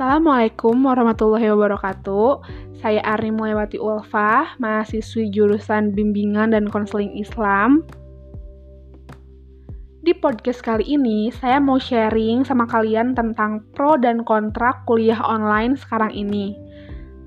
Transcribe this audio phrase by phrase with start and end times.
[0.00, 2.40] Assalamualaikum warahmatullahi wabarakatuh.
[2.80, 7.84] Saya Arni Mulewati Ulfa, mahasiswi jurusan Bimbingan dan Konseling Islam.
[10.00, 15.76] Di podcast kali ini, saya mau sharing sama kalian tentang pro dan kontra kuliah online
[15.76, 16.56] sekarang ini.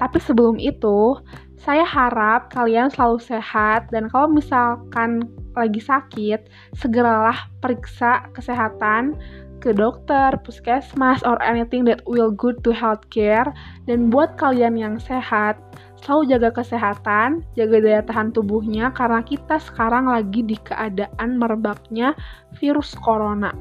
[0.00, 1.20] Tapi sebelum itu,
[1.60, 6.48] saya harap kalian selalu sehat dan kalau misalkan lagi sakit,
[6.80, 9.20] segeralah periksa kesehatan
[9.62, 13.50] ke dokter, puskesmas, or anything that will good to healthcare.
[13.86, 15.58] Dan buat kalian yang sehat,
[16.04, 22.12] selalu jaga kesehatan, jaga daya tahan tubuhnya karena kita sekarang lagi di keadaan merebaknya
[22.60, 23.56] virus corona.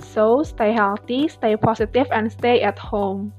[0.00, 3.34] So, stay healthy, stay positive, and stay at home.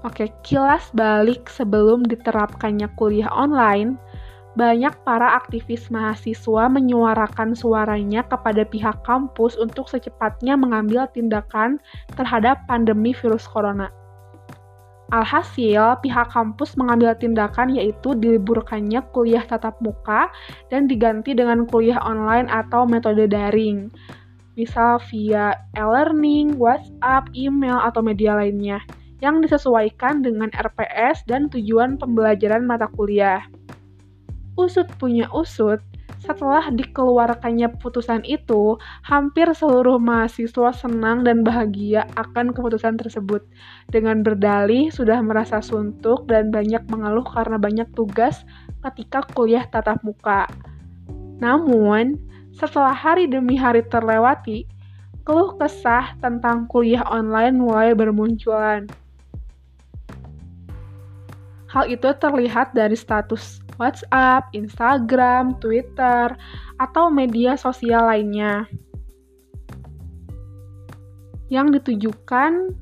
[0.00, 4.00] Oke, kilas balik sebelum diterapkannya kuliah online,
[4.58, 11.78] banyak para aktivis mahasiswa menyuarakan suaranya kepada pihak kampus untuk secepatnya mengambil tindakan
[12.18, 13.94] terhadap pandemi virus corona.
[15.10, 20.30] Alhasil, pihak kampus mengambil tindakan yaitu diliburkannya kuliah tatap muka
[20.70, 23.90] dan diganti dengan kuliah online atau metode daring,
[24.54, 28.78] misal via e-learning, WhatsApp, email, atau media lainnya,
[29.18, 33.42] yang disesuaikan dengan RPS dan tujuan pembelajaran mata kuliah
[34.66, 35.80] usut punya usut,
[36.20, 43.40] setelah dikeluarkannya putusan itu, hampir seluruh mahasiswa senang dan bahagia akan keputusan tersebut.
[43.88, 48.44] Dengan berdalih sudah merasa suntuk dan banyak mengeluh karena banyak tugas
[48.84, 50.44] ketika kuliah tatap muka.
[51.40, 52.20] Namun,
[52.52, 54.68] setelah hari demi hari terlewati,
[55.24, 58.84] keluh kesah tentang kuliah online mulai bermunculan.
[61.72, 66.36] Hal itu terlihat dari status WhatsApp, Instagram, Twitter,
[66.76, 68.68] atau media sosial lainnya
[71.50, 72.76] yang ditujukan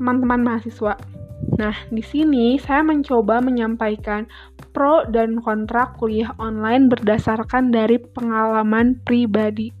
[0.00, 0.96] teman-teman mahasiswa.
[1.60, 4.24] Nah, di sini saya mencoba menyampaikan
[4.72, 9.74] pro dan kontra kuliah online berdasarkan dari pengalaman pribadi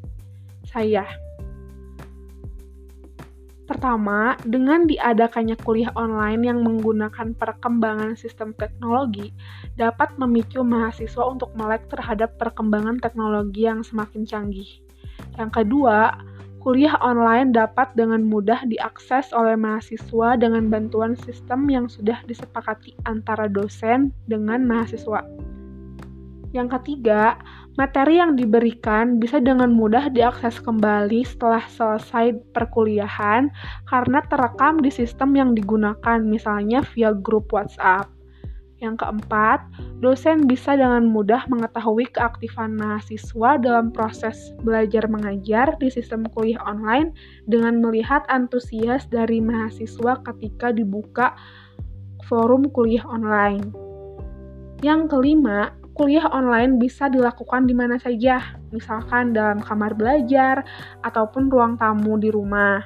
[0.68, 1.29] saya.
[3.70, 9.30] Pertama, dengan diadakannya kuliah online yang menggunakan perkembangan sistem teknologi,
[9.78, 14.66] dapat memicu mahasiswa untuk melek terhadap perkembangan teknologi yang semakin canggih.
[15.38, 16.18] Yang kedua,
[16.58, 23.46] kuliah online dapat dengan mudah diakses oleh mahasiswa dengan bantuan sistem yang sudah disepakati antara
[23.46, 25.22] dosen dengan mahasiswa.
[26.50, 27.38] Yang ketiga,
[27.78, 33.46] materi yang diberikan bisa dengan mudah diakses kembali setelah selesai perkuliahan
[33.86, 38.10] karena terekam di sistem yang digunakan, misalnya via grup WhatsApp.
[38.80, 39.60] Yang keempat,
[40.00, 47.12] dosen bisa dengan mudah mengetahui keaktifan mahasiswa dalam proses belajar mengajar di sistem kuliah online
[47.44, 51.36] dengan melihat antusias dari mahasiswa ketika dibuka
[52.24, 53.68] forum kuliah online.
[54.80, 60.64] Yang kelima, kuliah online bisa dilakukan di mana saja, misalkan dalam kamar belajar
[61.04, 62.80] ataupun ruang tamu di rumah.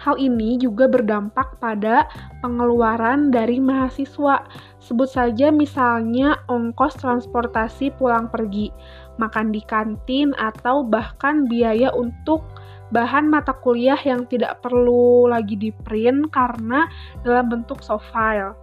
[0.00, 2.08] Hal ini juga berdampak pada
[2.40, 4.48] pengeluaran dari mahasiswa.
[4.80, 8.72] Sebut saja misalnya ongkos transportasi pulang pergi,
[9.20, 12.40] makan di kantin, atau bahkan biaya untuk
[12.88, 16.88] bahan mata kuliah yang tidak perlu lagi di print karena
[17.20, 18.56] dalam bentuk soft file.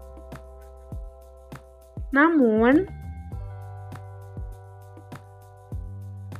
[2.14, 2.86] Namun,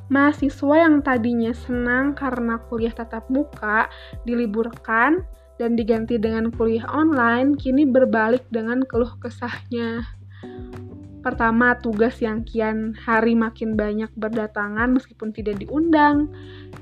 [0.06, 3.90] mahasiswa yang tadinya senang karena kuliah tatap muka
[4.22, 5.26] diliburkan
[5.58, 10.06] dan diganti dengan kuliah online kini berbalik dengan keluh kesahnya.
[11.24, 16.28] Pertama, tugas yang kian hari makin banyak berdatangan meskipun tidak diundang.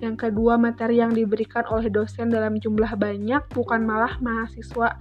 [0.03, 4.99] Yang kedua, materi yang diberikan oleh dosen dalam jumlah banyak bukan malah mahasiswa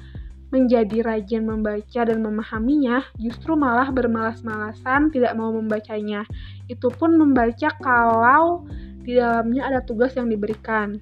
[0.51, 6.27] menjadi rajin membaca dan memahaminya, justru malah bermalas-malasan tidak mau membacanya.
[6.68, 8.68] Itu pun membaca kalau
[9.01, 11.00] di dalamnya ada tugas yang diberikan.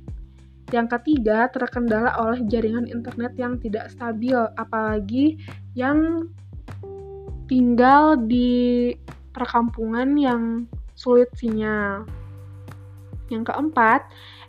[0.70, 5.42] Yang ketiga, terkendala oleh jaringan internet yang tidak stabil, apalagi
[5.74, 6.30] yang
[7.50, 8.94] tinggal di
[9.34, 12.06] perkampungan yang sulit sinyal.
[13.34, 14.06] Yang keempat,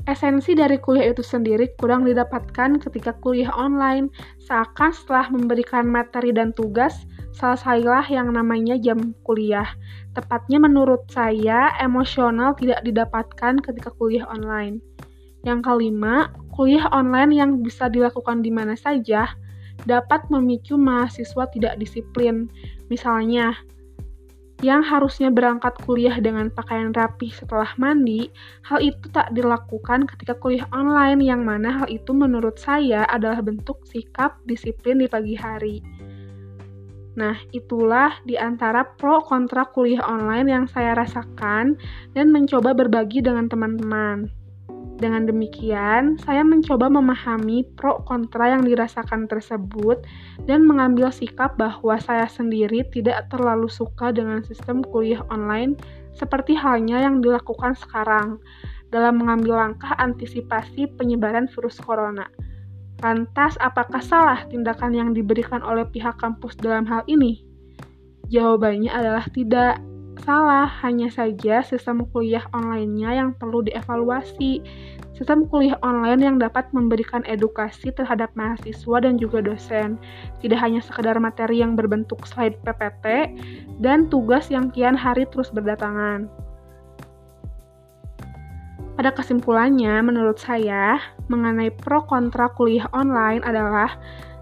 [0.08, 4.08] esensi dari kuliah itu sendiri kurang didapatkan ketika kuliah online,
[4.40, 7.04] seakan setelah memberikan materi dan tugas,
[7.36, 9.66] selesailah yang namanya jam kuliah.
[10.16, 14.80] Tepatnya menurut saya, emosional tidak didapatkan ketika kuliah online.
[15.44, 19.32] Yang kelima, kuliah online yang bisa dilakukan di mana saja
[19.88, 22.52] dapat memicu mahasiswa tidak disiplin.
[22.92, 23.56] Misalnya,
[24.60, 28.28] yang harusnya berangkat kuliah dengan pakaian rapi setelah mandi,
[28.68, 33.80] hal itu tak dilakukan ketika kuliah online yang mana hal itu menurut saya adalah bentuk
[33.88, 35.80] sikap disiplin di pagi hari.
[37.16, 41.74] Nah, itulah di antara pro kontra kuliah online yang saya rasakan
[42.14, 44.39] dan mencoba berbagi dengan teman-teman.
[45.00, 50.04] Dengan demikian, saya mencoba memahami pro kontra yang dirasakan tersebut
[50.44, 55.80] dan mengambil sikap bahwa saya sendiri tidak terlalu suka dengan sistem kuliah online
[56.12, 58.36] seperti halnya yang dilakukan sekarang
[58.92, 62.28] dalam mengambil langkah antisipasi penyebaran virus corona.
[63.00, 67.40] Lantas, apakah salah tindakan yang diberikan oleh pihak kampus dalam hal ini?
[68.28, 69.80] Jawabannya adalah tidak
[70.22, 74.60] salah, hanya saja sistem kuliah online-nya yang perlu dievaluasi.
[75.16, 80.00] Sistem kuliah online yang dapat memberikan edukasi terhadap mahasiswa dan juga dosen,
[80.40, 83.36] tidak hanya sekedar materi yang berbentuk slide PPT
[83.84, 86.24] dan tugas yang kian hari terus berdatangan.
[88.96, 91.00] Pada kesimpulannya, menurut saya,
[91.32, 93.96] mengenai pro kontra kuliah online adalah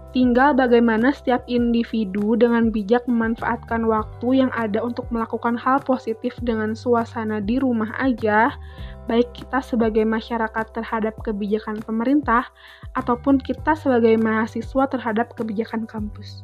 [0.09, 6.73] Tinggal bagaimana setiap individu dengan bijak memanfaatkan waktu yang ada untuk melakukan hal positif dengan
[6.73, 8.49] suasana di rumah aja,
[9.05, 12.49] baik kita sebagai masyarakat terhadap kebijakan pemerintah
[12.97, 16.41] ataupun kita sebagai mahasiswa terhadap kebijakan kampus.